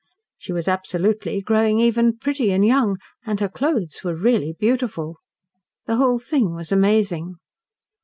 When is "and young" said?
2.51-2.97